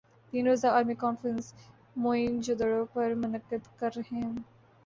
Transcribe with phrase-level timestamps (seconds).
[0.29, 1.53] تین روزہ عالمی کانفرنس
[1.95, 4.31] موئن جو دڑو پر منعقد کررہے ہیں